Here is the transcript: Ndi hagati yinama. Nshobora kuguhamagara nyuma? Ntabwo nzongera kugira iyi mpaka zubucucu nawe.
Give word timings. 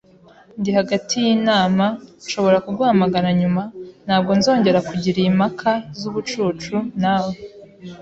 Ndi 0.59 0.71
hagati 0.77 1.13
yinama. 1.25 1.85
Nshobora 2.25 2.57
kuguhamagara 2.65 3.29
nyuma? 3.39 3.63
Ntabwo 4.05 4.31
nzongera 4.39 4.79
kugira 4.89 5.17
iyi 5.21 5.31
mpaka 5.37 5.69
zubucucu 5.99 6.75
nawe. 7.01 7.33